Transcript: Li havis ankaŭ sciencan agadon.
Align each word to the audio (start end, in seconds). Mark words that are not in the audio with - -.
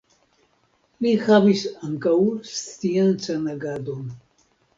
Li 1.05 1.11
havis 1.25 1.65
ankaŭ 1.89 2.15
sciencan 2.55 3.47
agadon. 3.55 4.03